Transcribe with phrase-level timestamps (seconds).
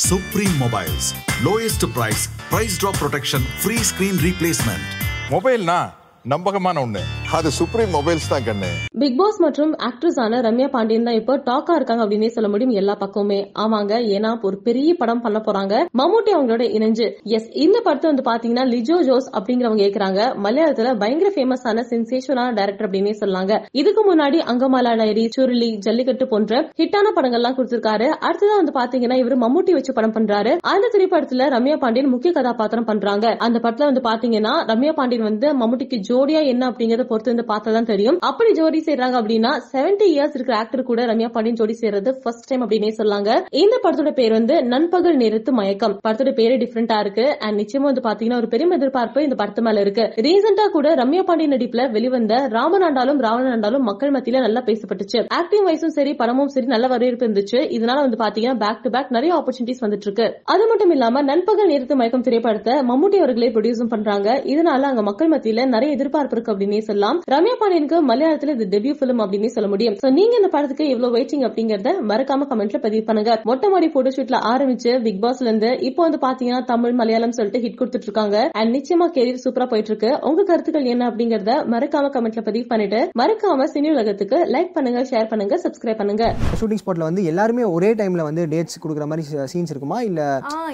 [0.00, 1.06] Supreme mobiles
[1.44, 4.86] lowest price price drop protection free screen replacement
[5.30, 5.76] மொபைல்னா
[6.24, 7.02] நம்பகமான ஒன்று
[7.36, 8.68] அது supreme mobiles தான் கண்ணு.
[9.02, 12.94] பிக் பாஸ் மற்றும் ஆக்ட்ரஸ் ஆன ரம்யா பாண்டியன் தான் இப்போ டாக்கா இருக்காங்க அப்படின்னே சொல்ல முடியும் எல்லா
[13.00, 13.38] பக்கமுமே.
[13.62, 15.74] ஆமாங்க ஏன்னா ஒரு பெரிய படம் பண்ண போறாங்க.
[16.00, 17.06] மம்முட்டி அவங்களோட இணைஞ்சு.
[17.36, 20.20] எஸ் இந்த படத்தை வந்து பாத்தீங்கன்னா லிஜோ ஜோஸ் அப்படிங்கிறவங்க கேக்குறாங்க.
[20.44, 23.58] மலையாளத்துல பயங்கர ஃபேமஸான சென்சேஷனான டைரக்டர் அப்படின்னே சொல்லாங்க.
[23.82, 28.08] இதுக்கு முன்னாடி அங்கமாலா டைரி சுருளி ஜல்லிக்கட்டு போன்ற ஹிட்டான படங்கள்லாம் கொடுத்திருக்காரு.
[28.28, 30.54] அடுத்ததான் வந்து பாத்தீங்கன்னா இவர் மம்முட்டி வச்சு படம் பண்றாரு.
[30.74, 33.26] அந்த திரைப்படத்துல ரம்யா பாண்டியன் முக்கிய கதாபாத்திரம் பண்றாங்க.
[33.48, 38.18] அந்த படத்துல வந்து பாத்தீங்கன்னா ரம்யா பாண்டியன் வந்து மம்முட்டிக்கு ஜோடியா என்ன அப்படிங்கறத பொறுத்து வந்து பார்த்தாதான் தெரியும்.
[38.20, 42.62] அப்படி ஜோடி செய்யறாங்க அப்படின்னா 70 இயர்ஸ் இருக்கிற ஆக்டர் கூட ரம்யா பாண்டியன் ஜோடி செய்யறது ஃபர்ஸ்ட் டைம்
[42.62, 43.30] அப்படின்னே சொல்லாங்க.
[43.50, 46.00] இந்த படத்தோட பேர் வந்து நண்பகல் நேரத்து மயக்கம்.
[46.08, 47.38] படத்தோட பேரு டிஃபரெண்டா இருக்கு.
[47.38, 50.04] அண்ட் நிச்சயமா வந்து பாத்தீங்கன்னா ஒரு பெரிய எதிர்பார்ப்பு இந்த படத்து மேல இருக்கு.
[50.26, 55.18] ரீசெண்டா கூட ரம்யா பாண்டியன் நடிப்புல வெளிவந்த ராமநாண்டாலும் ராவணாண்டாலும் மக்கள் மத்தியில நல்லா பேசப்பட்டுச்சு.
[55.28, 57.58] ஆக்டிங் வைஸும் சரி படமும் சரி நல்ல வரவேற்பு இருந்துச்சு.
[57.76, 60.26] இதனால வந்து பாத்தீங்கன்னா பேக் டு பேக் நிறைய ஆப்பர்ச்சுனிட்டிஸ் வந்துட்டு இருக்கு.
[60.44, 64.42] அது மட்டும் இல்லாம நண்பகல் நேரத்து மயக்கம் திரைப்படத்தை மம்முட்டி அவர்களே ப்ரொடியூஸும் பண்றாங்க.
[64.54, 67.13] இதனால அங்க மக்கள் மத்தியில நிறைய எதிர்பார்ப்பு இருக்கு அப்படின்னே சொல்லலாம்.
[67.34, 69.96] ரம்யா பாண்டியனுக்கு மலையாளத்துல இது டெபியூ பிலிம் அப்படின்னே சொல்ல முடியும்.
[70.02, 73.32] சோ நீங்க இந்த படத்துக்கு எவ்வளவு வெயிட்டிங் அப்படிங்கறத மறக்காம கமெண்ட்ல பதிவு பண்ணுங்க.
[73.50, 77.78] மொட்டை மாடி போட்டோ ஷூட்ல ஆரம்பிச்சு பிக் பாஸ்ல இருந்து இப்போ வந்து பாத்தீங்கன்னா தமிழ் மலையாளம் சொல்லிட்டு ஹிட்
[77.80, 82.66] கொடுத்துட்டு இருக்காங்க அண்ட் நிச்சயமா கேரியர் சூப்பரா போயிட்டு இருக்கு உங்க கருத்துக்கள் என்ன அப்படிங்கறத மறக்காம கமெண்ட்ல பதிவு
[82.72, 86.24] பண்ணிட்டு மறக்காம சினி உலகத்துக்கு லைக் பண்ணுங்க ஷேர் பண்ணுங்க சப்ஸ்கிரைப் பண்ணுங்க.
[86.60, 90.00] ஷூட்டிங் ஸ்பாட்ல வந்து எல்லாருமே ஒரே டைம்ல வந்து டேட்ஸ் கொடுக்குற மாதிரி சீன்ஸ் இருக்குமா?
[90.10, 90.20] இல்ல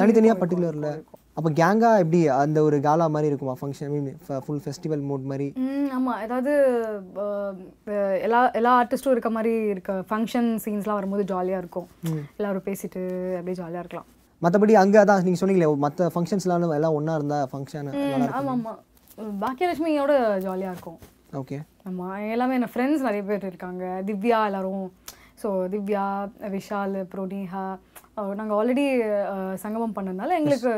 [0.02, 0.90] தனித்தனியா பர்டிகுலர்ல
[1.40, 3.56] அப்ப கேங்கா எப்படி அந்த ஒரு காலா மாதிரி இருக்குமா?
[3.60, 4.08] Function mean
[4.46, 5.46] full festival mood மாதிரி.
[5.96, 6.52] ஆமாம் ஏதாவது
[8.26, 11.88] எல்லா எல்லா ஆர்டிஸ்ட்டும் இருக்க மாதிரி இருக்க ஃபங்க்ஷன் சீன்ஸ்லாம் வரும்போது ஜாலியாக இருக்கும்.
[12.38, 13.02] எல்லாரும் பேசிட்டு
[13.38, 14.08] அப்படியே ஜாலியாக இருக்கலாம்.
[14.44, 17.88] மற்றபடி அங்கே அதான் நீங்கள் சொன்னீங்களே மற்ற ஃபங்க்ஷன்ஸ்லாம் எல்லாம் ஒன்றா இருந்தால் ஃபங்க்ஷன்
[18.40, 18.78] ஆமாம் ஆமாம்
[19.44, 20.12] பாக்கியலட்சுமியோட
[20.46, 21.00] ஜாலியாக இருக்கும்.
[21.40, 21.56] ஓகே
[21.88, 23.84] ஆமாம் எல்லாமே என் ஃப்ரெண்ட்ஸ் நிறைய பேர் இருக்காங்க.
[24.08, 24.84] திவ்யா எல்லாரும்
[25.42, 26.06] ஸோ திவ்யா
[26.54, 26.96] விஷால்
[27.32, 27.64] நேஹா
[28.38, 28.84] நாங்கள் ஆல்ரெடி
[29.62, 30.72] சங்கமம் பண்ணதுனால எங்களுக்கு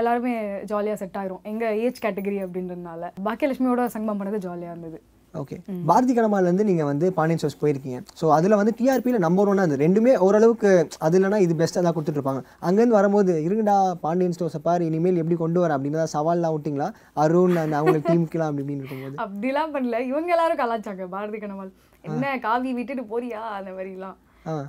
[0.00, 0.32] எல்லாருமே
[0.70, 1.44] ஜாலியாக செட் ஆயிரும்.
[1.50, 3.10] எங்கள் ஏஜ் கேட்டகரி அப்படின்றதுனால.
[3.28, 4.98] பாக்கியலட்சுமியோட சங்கமம் பண்ணது ஜாலியாக இருந்தது.
[5.34, 5.56] ஓகே
[5.88, 7.98] பாரதி கனமாலேருந்து நீங்கள் வந்து பாண்டியன் ஷோஸ் போயிருக்கீங்க.
[8.20, 9.82] ஸோ அதில் வந்து டிஆர்பியில் நம்பர் ஒன்னாக இருந்தது.
[9.84, 10.70] ரெண்டுமே ஓரளவுக்கு
[11.06, 12.40] அது இல்லைனா இது பெஸ்ட்டாக தான் கொடுத்துட்ருப்பாங்க.
[12.68, 15.76] அங்கேருந்து வரும்போது இருங்கடா பாண்டியன் ஸ்டோர்ஸை பாரு இனிமேல் எப்படி கொண்டு வர?
[15.76, 16.88] அப்படின்னு தான் சவால்லாம் விட்டிங்களா?
[17.24, 19.18] அருண் அந்த அவங்க டீமுக்கெல்லாம் அப்படி இப்படின்னு இருக்கும்போது.
[19.26, 20.00] அப்படிலாம் பண்ணல.
[20.12, 21.74] இவங்க எல்லாரும் கலாச்சாங்க பாரதி கனமால்
[22.04, 23.42] என்ன காவி விட்டுட்டு போறியா?
[23.58, 24.16] அந்த மாதிரிலாம்.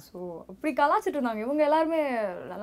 [0.08, 0.20] ஸோ
[0.52, 1.42] அப்படி கலாச்சிட்டு இருந்தாங்க.
[1.46, 2.00] இவங்க எல்லாருமே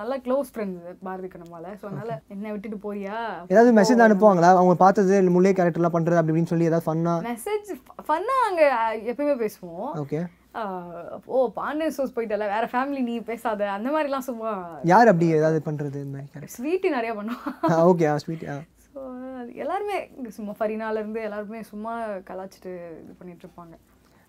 [0.01, 3.19] நல்ல க்ளோஸ் ஃப்ரெண்ட்ஸ் பாரதி கனமால ஸோ அதனால என்ன விட்டுட்டு போறியா?
[3.53, 4.51] ஏதாவது மெசேஜ் அனுப்புவாங்களா?
[4.61, 7.71] அவங்க பார்த்தது முல்லை கேரக்டர்லாம் பண்ணுறது அப்படி இப்படின்னு சொல்லி ஏதாவது ஃபன்னாக மெசேஜ்
[8.09, 8.67] ஃபன்னா அங்கே
[9.13, 9.93] எப்பயுமே பேசுவோம்.
[10.05, 10.21] ஓகே.
[11.35, 12.45] ஓ பாண்டியன் சோஸ் போயிட்டல.
[12.55, 13.65] வேற ஃபேமிலி நீ பேசாத.
[13.77, 14.53] அந்த மாதிரிலாம் சும்மா
[14.93, 18.47] யார் அப்படி ஏதாவது பண்ணுறது இந்த மாதிரி ஸ்வீட்டி நிறைய பண்ணுவான் ஓகே ஸ்வீட்
[18.87, 19.03] ஸோ
[19.63, 19.97] எல்லாருமே
[20.37, 21.93] சும்மா ஃபரினால இருந்து எல்லாருமே சும்மா
[22.31, 22.73] கலாச்சிட்டு
[23.03, 23.75] இது பண்ணிட்டு இருப்பாங்க.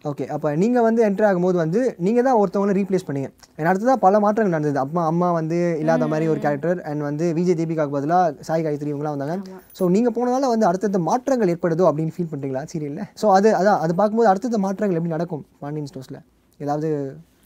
[0.06, 3.30] ஓகே அப்போ நீங்கள் வந்து என்ட்ரு ஆகும்போது வந்து நீங்கள் தான் ஒருத்தவங்கள ரீப்ளேஸ் பண்ணீங்க.
[3.59, 4.80] ஏன்னா அடுத்ததாக பல மாற்றங்கள் நடந்தது.
[4.84, 9.16] அம்மா அம்மா வந்து இல்லாத மாதிரி ஒரு கேரக்டர் அண்ட் வந்து விஜய் தீபிகாக்கு பதிலாக சாய் காயத்ரி இவங்களாம்
[9.16, 9.38] வந்தாங்க.
[9.80, 13.07] ஸோ நீங்கள் போனதால வந்து அடுத்தடுத்த மாற்றங்கள் ஏற்படுதோ அப்படின்னு ஃபீல் பண்ணுறீங்களா சீரியலில்?
[13.22, 15.44] ஸோ அது அதான் அது பார்க்கும்போது அடுத்தடுத்த மாற்றங்கள் எப்படி நடக்கும்?
[15.63, 16.22] பாண்டியன் ஸ்டோர்ஸில்
[16.59, 16.90] ஏதாவது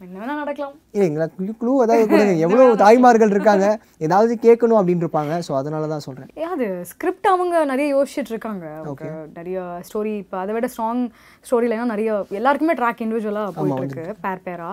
[0.05, 0.75] என்ன நடக்கலாம்.
[0.93, 1.25] இல்லை எங்களை
[1.61, 2.33] க்ளூ ஏதாவது கொடுங்க.
[2.45, 3.65] எவ்வளோ தாய்மார்கள் இருக்காங்க?
[4.07, 8.65] ஏதாவது கேட்கணும் அப்படின்னு இருப்பாங்க ஸோ அதனால தான் சொல்கிறேன் அது ஸ்கிரிப்ட் அவங்க நிறைய யோசிச்சுட்டு இருக்காங்க.
[8.83, 9.05] அவங்க
[9.37, 9.57] நிறைய
[9.89, 11.03] ஸ்டோரி இப்போ அதை விட ஸ்ட்ராங்
[11.45, 12.09] ஸ்டோரி லைனாக நிறைய
[12.39, 14.71] எல்லாருக்குமே ட்ராக் இண்டிவிஜுவலாக போயிட்டு இருக்கு பேர் பேரா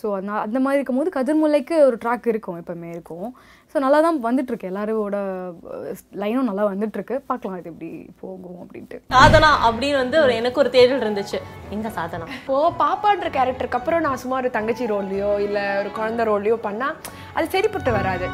[0.00, 3.28] ஸோ அந்த அந்த மாதிரி இருக்கும்போது கதிர்முல்லைக்கு ஒரு ட்ராக் இருக்கும் எப்பவுமே இருக்கும்.
[3.72, 5.16] ஸோ நல்லா தான் வந்துட்டு இருக்கு எல்லாரோட
[6.22, 7.90] லைனும் நல்லா வந்துட்டு இருக்கு பார்க்கலாம் இது எப்படி
[8.22, 8.98] போகும் அப்படின்ட்டு.
[9.14, 11.38] சாதனா அப்படின்னு வந்து ஒரு எனக்கு ஒரு தேடல் இருந்துச்சு.
[11.76, 12.26] எங்க சாதனா?
[12.38, 16.90] இப்போ பாப்பான்ற கேரக்டருக்கு அப்புறம் நான் சும்மா ஒரு தங்கச்சி ரோல்லையோ இல்ல ஒரு குழந்தை ரோல்லையோ பண்ணா
[17.36, 18.28] அது சரிப்பட்டு வராது.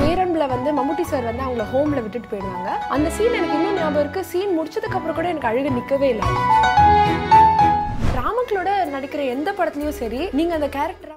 [0.00, 2.70] பேரன்பில் வந்து மம்முட்டி சார் வந்து அவங்கள ஹோம்ல விட்டுட்டு போயிடுவாங்க.
[2.96, 4.22] அந்த சீன் எனக்கு இன்னும் ஞாபகம் இருக்கு.
[4.32, 6.28] சீன் முடிச்சதுக்கு அப்புறம் கூட எனக்கு அழுக நிக்கவே இல்லை.
[8.54, 11.10] ராமக்களோட நடிக்கிற எந்த படத்துலயும் சரி நீங்க அந்த கேரக்டர்